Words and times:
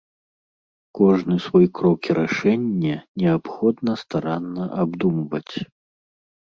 Кожны 0.99 1.37
свой 1.47 1.65
крок 1.81 1.99
і 2.11 2.15
рашэнне 2.21 2.95
неабходна 3.21 3.91
старанна 4.07 4.63
абдумваць. 4.81 5.55